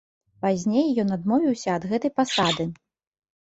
Пазней 0.45 0.87
ён 1.03 1.11
адмовіўся 1.17 1.69
ад 1.75 1.85
гэтай 1.93 2.11
пасады. 2.21 2.67